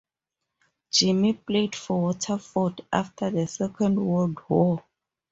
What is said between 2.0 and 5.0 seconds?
Watford after the Second World War.